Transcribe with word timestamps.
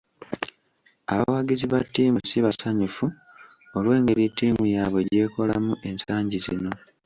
Abawagizi 1.11 1.65
ba 1.71 1.79
ttiimu 1.85 2.19
si 2.29 2.37
basanyufu 2.45 3.05
olw'engeri 3.77 4.23
ttiimu 4.29 4.63
yaabwe 4.75 5.01
gy'ekolamu 5.09 5.73
ensangi 5.89 6.37
zino. 6.45 6.71